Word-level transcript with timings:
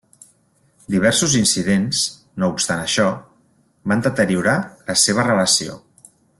Diversos 0.93 1.35
incidents, 1.39 1.99
no 2.43 2.49
obstant 2.55 2.81
això, 2.85 3.07
van 3.93 4.03
deteriorar 4.09 4.57
la 4.91 4.97
seva 5.07 5.31
relació. 5.33 5.81